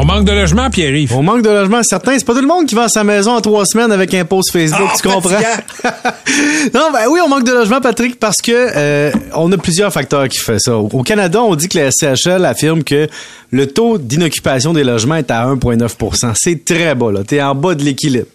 [0.00, 1.12] On manque de logement, Pierre-Yves.
[1.16, 2.16] On manque de logement, certain.
[2.16, 4.52] C'est pas tout le monde qui vend sa maison en trois semaines avec un post
[4.52, 5.30] Facebook, Ah, tu comprends?
[6.72, 10.28] non, ben oui, on manque de logement, Patrick, parce que euh, on a plusieurs facteurs
[10.28, 10.76] qui font ça.
[10.76, 13.08] Au Canada, on dit que la SCHL affirme que
[13.50, 17.24] le taux d'inoccupation des logements est à 1,9% C'est très bas, là.
[17.26, 18.28] T'es en bas de l'équilibre.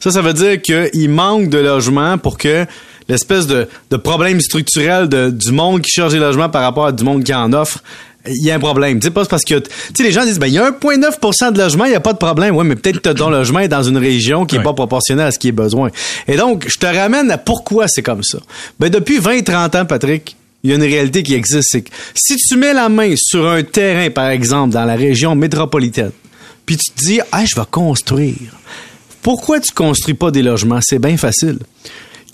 [0.00, 2.66] Ça, ça veut dire qu'il manque de logements pour que
[3.08, 6.92] l'espèce de, de problème structurel de, du monde qui cherche des logements par rapport à
[6.92, 7.78] du monde qui en offre,
[8.28, 8.98] il y a un problème.
[9.00, 11.52] Tu sais, pas parce que, tu sais, les gens disent, ben, il y a 1,9%
[11.52, 12.54] de logements, il n'y a pas de problème.
[12.56, 14.64] Ouais, mais peut-être que ton logement est dans une région qui est Ouais.
[14.64, 15.90] pas proportionnelle à ce qui est besoin.
[16.28, 18.38] Et donc, je te ramène à pourquoi c'est comme ça.
[18.80, 21.90] Ben, depuis 20, 30 ans, Patrick, il y a une réalité qui existe, c'est que
[22.14, 26.10] si tu mets la main sur un terrain, par exemple, dans la région métropolitaine,
[26.64, 28.34] puis tu te dis, ah, je vais construire.
[29.22, 30.80] Pourquoi tu construis pas des logements?
[30.82, 31.58] C'est bien facile.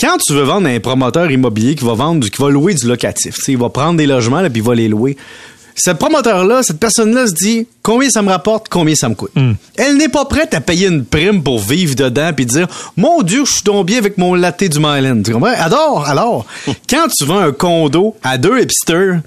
[0.00, 2.74] Quand tu veux vendre à un promoteur immobilier qui va vendre, du- qui va louer
[2.74, 5.16] du locatif, il va prendre des logements puis il va les louer.
[5.74, 9.32] Ce promoteur-là, cette personne-là se dit combien ça me rapporte, combien ça me coûte.
[9.76, 13.44] Elle n'est pas prête à payer une prime pour vivre dedans puis dire mon Dieu,
[13.44, 15.22] je suis bien avec mon latte du Myland.
[15.22, 15.54] Tu comprends?
[15.56, 16.46] Adore, alors,
[16.88, 19.20] quand tu vends un condo à deux hipsters,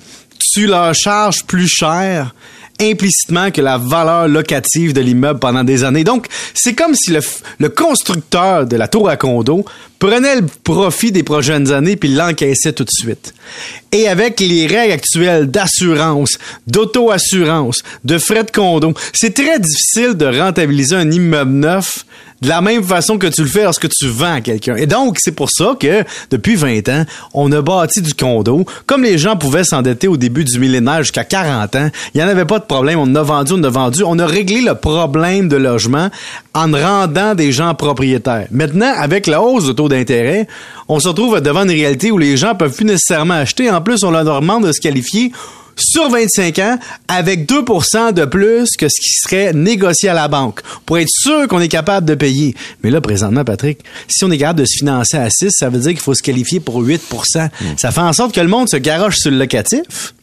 [0.54, 2.34] tu leur charges plus cher
[2.80, 6.04] implicitement que la valeur locative de l'immeuble pendant des années.
[6.04, 7.16] Donc, c'est comme si
[7.58, 9.64] le constructeur de la tour à condo
[10.00, 13.34] prenait le profit des prochaines années puis l'encaissait tout de suite.
[13.92, 20.26] Et avec les règles actuelles d'assurance, d'auto-assurance, de frais de condo, c'est très difficile de
[20.26, 22.06] rentabiliser un immeuble neuf
[22.42, 24.76] de la même façon que tu le fais lorsque tu vends à quelqu'un.
[24.76, 28.66] Et donc, c'est pour ça que, depuis 20 ans, on a bâti du condo.
[28.86, 32.28] Comme les gens pouvaient s'endetter au début du millénaire jusqu'à 40 ans, il n'y en
[32.28, 33.00] avait pas de problème.
[33.00, 34.04] On a vendu, on a vendu.
[34.06, 36.10] On a réglé le problème de logement
[36.54, 38.48] en rendant des gens propriétaires.
[38.52, 40.48] Maintenant, avec la hausse de taux d'intérêt,
[40.88, 43.70] on se retrouve devant une réalité où les gens peuvent plus nécessairement acheter.
[43.70, 45.32] En plus, on leur demande de se qualifier
[45.78, 50.62] sur 25 ans avec 2% de plus que ce qui serait négocié à la banque
[50.86, 52.56] pour être sûr qu'on est capable de payer.
[52.84, 55.80] Mais là, présentement, Patrick, si on est capable de se financer à 6, ça veut
[55.80, 58.78] dire qu'il faut se qualifier pour 8% Ça fait en sorte que le monde se
[58.78, 60.14] garoche sur le locatif.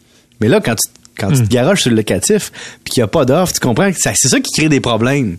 [0.41, 2.51] Mais là, quand tu quand tu te garoches sur le locatif
[2.83, 5.37] puis qu'il n'y a pas d'offre, tu comprends que c'est ça qui crée des problèmes.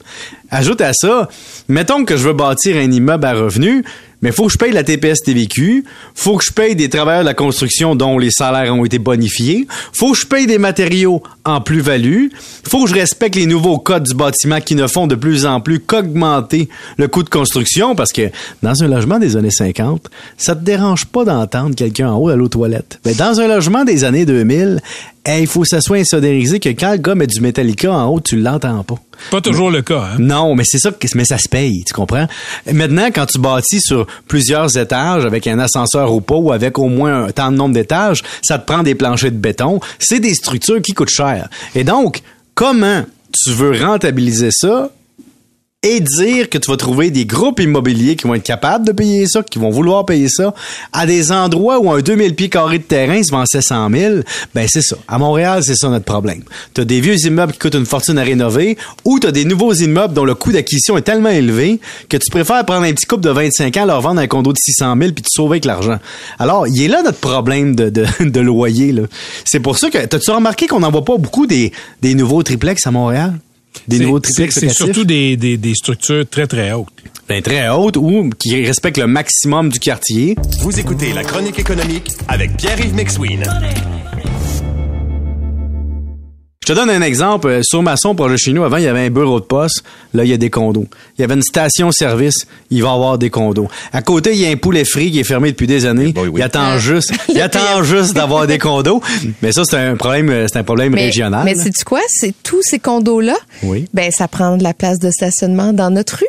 [0.51, 1.29] Ajoute à ça,
[1.67, 3.83] mettons que je veux bâtir un immeuble à revenus,
[4.23, 5.83] mais faut que je paye la TPS TVQ,
[6.15, 9.67] faut que je paye des travailleurs de la construction dont les salaires ont été bonifiés,
[9.91, 12.27] faut que je paye des matériaux en plus-value,
[12.67, 15.59] faut que je respecte les nouveaux codes du bâtiment qui ne font de plus en
[15.59, 18.29] plus qu'augmenter le coût de construction parce que
[18.61, 22.35] dans un logement des années 50, ça te dérange pas d'entendre quelqu'un en haut à
[22.35, 22.99] l'eau toilette.
[23.05, 24.79] Mais dans un logement des années 2000,
[25.25, 28.07] hey, il faut que ça soit insodérisé que quand le gars met du Metallica en
[28.07, 28.95] haut, tu l'entends pas.
[29.31, 30.17] Pas toujours le cas, hein?
[30.19, 32.27] Non, mais c'est ça, que- mais ça se paye, tu comprends?
[32.71, 36.87] Maintenant, quand tu bâtis sur plusieurs étages avec un ascenseur ou pas ou avec au
[36.87, 39.79] moins un tant de nombre d'étages, ça te prend des planchers de béton.
[39.99, 41.32] C'est des structures qui coûtent cher.
[41.75, 42.21] Et donc,
[42.55, 44.91] comment tu veux rentabiliser ça
[45.83, 49.27] et dire que tu vas trouver des groupes immobiliers qui vont être capables de payer
[49.27, 50.53] ça, qui vont vouloir payer ça,
[50.93, 54.15] à des endroits où un 2000 pieds carrés de terrain se vend 700 000,
[54.55, 54.95] ben c'est ça.
[55.07, 56.43] À Montréal, c'est ça notre problème.
[56.73, 60.13] T'as des vieux immeubles qui coûtent une fortune à rénover, ou t'as des nouveaux immeubles
[60.13, 63.29] dont le coût d'acquisition est tellement élevé que tu préfères prendre un petit couple de
[63.29, 65.99] 25 ans, leur vendre un condo de 600 000 puis te sauver avec l'argent.
[66.39, 68.95] Alors, il est là notre problème de, de, de loyer.
[69.45, 72.87] C'est pour ça que, t'as-tu remarqué qu'on n'en voit pas beaucoup des, des nouveaux triplex
[72.87, 73.33] à Montréal?
[73.87, 74.85] Des C'est- nouveaux c'est triplex c'est locatifs?
[74.85, 76.87] surtout des, des, des structures très, très hautes.
[77.27, 80.35] Ben, très haute ou qui respecte le maximum du quartier.
[80.59, 83.43] Vous écoutez la chronique économique avec Pierre-Yves McSween.
[86.65, 87.47] Je te donne un exemple.
[87.49, 89.83] Euh, Sur Masson, projet chez nous, avant, il y avait un bureau de poste.
[90.13, 90.85] Là, il y a des condos.
[91.17, 92.47] Il y avait une station-service.
[92.69, 93.67] Il va y avoir des condos.
[93.91, 96.13] À côté, il y a un poulet frit qui est fermé depuis des années.
[96.13, 96.39] boy, oui.
[96.39, 99.01] Il attend juste, il attend juste d'avoir des condos.
[99.41, 101.43] Mais ça, c'est un problème, euh, c'est un problème Mais, régional.
[101.43, 101.99] mais sais-tu quoi?
[102.07, 103.35] C'est tous ces condos-là.
[103.63, 103.89] Oui.
[103.93, 106.27] Ben, ça prend de la place de stationnement dans notre rue.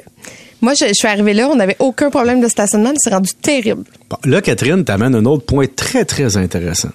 [0.62, 3.30] Moi, je, je suis arrivée là, on n'avait aucun problème de stationnement, mais c'est rendu
[3.40, 3.84] terrible.
[4.10, 6.88] Bon, là, Catherine, t'amènes un autre point très, très intéressant.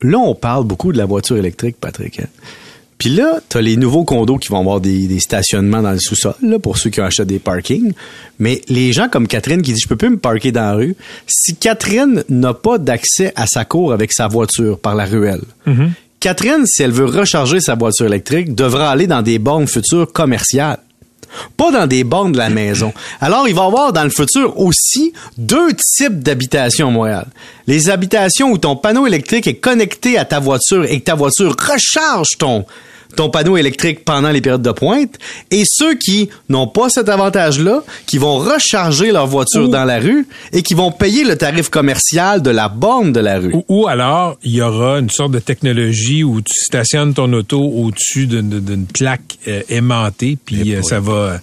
[0.00, 2.20] Là, on parle beaucoup de la voiture électrique, Patrick.
[2.20, 2.26] hein.
[3.00, 6.34] Puis là, t'as les nouveaux condos qui vont avoir des, des stationnements dans le sous-sol,
[6.42, 7.94] là, pour ceux qui ont acheté des parkings.
[8.38, 10.94] Mais les gens comme Catherine qui dit, je peux plus me parquer dans la rue.
[11.26, 15.40] Si Catherine n'a pas d'accès à sa cour avec sa voiture par la ruelle,
[16.20, 20.78] Catherine, si elle veut recharger sa voiture électrique, devra aller dans des bornes futures commerciales.
[21.56, 22.92] Pas dans des bornes de la maison.
[23.20, 27.26] Alors, il va y avoir dans le futur aussi deux types d'habitations à Montréal.
[27.66, 31.54] Les habitations où ton panneau électrique est connecté à ta voiture et que ta voiture
[31.56, 32.64] recharge ton
[33.16, 35.16] ton panneau électrique pendant les périodes de pointe
[35.50, 40.26] et ceux qui n'ont pas cet avantage-là, qui vont recharger leur voiture dans la rue
[40.52, 43.54] et qui vont payer le tarif commercial de la borne de la rue.
[43.54, 47.60] Ou, ou alors, il y aura une sorte de technologie où tu stationnes ton auto
[47.60, 51.40] au-dessus d'une d'une plaque euh, aimantée, puis euh, ça va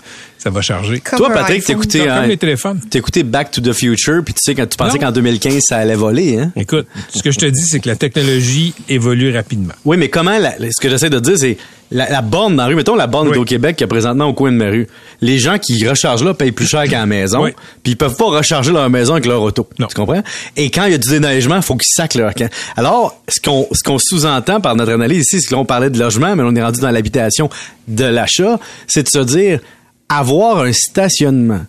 [0.47, 0.99] ça va charger.
[1.01, 2.79] Comme Toi, Patrick, t'écoutais Comme hein, les téléphones.
[2.89, 5.95] t'écoutais Back to the Future, puis tu sais quand tu pensais qu'en 2015 ça allait
[5.95, 6.51] voler, hein?
[6.55, 9.73] Écoute, ce que je te dis, c'est que la technologie évolue rapidement.
[9.83, 11.57] Oui, mais comment, la- ce que j'essaie de dire, c'est
[11.91, 13.37] la, la borne dans la rue, mettons la borne Oui.
[13.37, 14.87] au Québec qui est présentement au coin de ma rue.
[15.21, 17.51] Les gens qui rechargent là payent plus cher qu'à la maison, Oui.
[17.83, 19.67] puis ils peuvent pas recharger leur maison avec leur auto.
[19.79, 19.87] Non.
[19.87, 20.21] Tu comprends?
[20.57, 22.49] Et quand il y a du déneigement, il faut qu'ils sacent leur camp.
[22.75, 25.89] Alors, ce qu'on ce qu'on sous-entend par notre analyse ici, c'est que là, on parlait
[25.89, 27.49] de logement, mais on est rendu dans l'habitation
[27.87, 29.59] de l'achat, c'est de se dire,
[30.09, 31.65] avoir un stationnement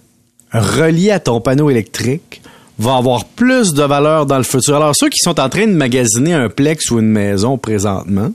[0.52, 2.42] relié à ton panneau électrique
[2.78, 4.76] va avoir plus de valeur dans le futur.
[4.76, 8.32] Alors, ceux qui sont en train de magasiner un plex ou une maison présentement,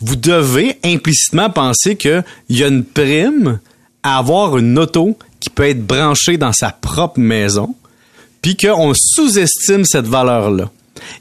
[0.00, 3.60] vous devez implicitement penser qu'il y a une prime
[4.02, 7.74] à avoir une auto qui peut être branchée dans sa propre maison,
[8.40, 10.70] puis qu'on sous-estime cette valeur-là.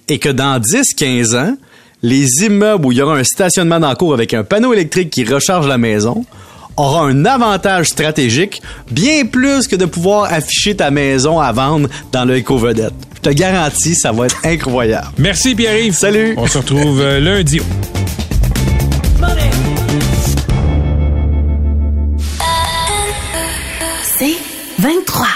[0.07, 1.57] Et que dans 10-15 ans,
[2.01, 5.09] les immeubles où il y aura un stationnement dans le cours avec un panneau électrique
[5.09, 6.25] qui recharge la maison
[6.77, 8.61] aura un avantage stratégique
[8.91, 12.93] bien plus que de pouvoir afficher ta maison à vendre dans le éco-vedette.
[13.15, 15.07] Je te garantis, ça va être incroyable.
[15.17, 15.95] Merci Pierre-Yves.
[15.95, 16.33] Salut.
[16.37, 17.61] On se retrouve euh, lundi.
[24.17, 24.35] C'est
[24.79, 25.32] 23.